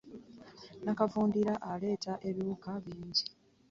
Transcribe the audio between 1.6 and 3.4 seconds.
aleeta ebiwuka bingi.